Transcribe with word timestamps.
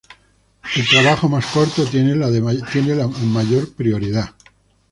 El 0.75 0.87
trabajo 0.87 1.29
más 1.29 1.45
corto 1.45 1.85
tiene 1.85 2.15
la 2.15 2.31
de 2.31 2.41
mayor 2.41 3.71
prioridad. 3.75 4.33